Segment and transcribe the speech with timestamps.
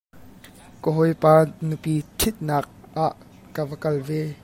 [0.81, 1.31] Ka hawipa
[1.67, 2.65] nupi ṭhitnak
[3.05, 3.13] ah
[3.53, 4.19] ka va kal ve.